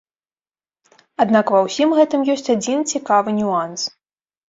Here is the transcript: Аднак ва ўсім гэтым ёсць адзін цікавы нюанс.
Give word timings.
Аднак 1.27 1.53
ва 1.57 1.63
ўсім 1.69 1.89
гэтым 2.01 2.27
ёсць 2.39 2.53
адзін 2.57 2.79
цікавы 2.91 3.39
нюанс. 3.41 3.91